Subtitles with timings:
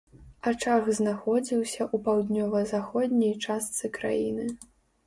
[0.51, 4.53] Ачаг знаходзіўся ў паўднёва-заходняй частцы краіны.